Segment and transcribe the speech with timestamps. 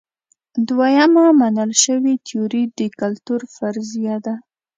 [0.67, 4.35] دویمه منل شوې تیوري د کلتور فرضیه ده.